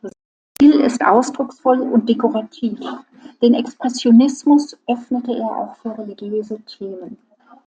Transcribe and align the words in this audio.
Sein 0.00 0.12
Stil 0.56 0.80
ist 0.80 1.04
ausdrucksvoll 1.04 1.78
und 1.80 2.08
dekorativ; 2.08 2.80
den 3.42 3.52
Expressionismus 3.52 4.78
öffnete 4.86 5.32
er 5.36 5.46
auch 5.54 5.76
für 5.76 5.98
religiöse 5.98 6.58
Themen. 6.62 7.18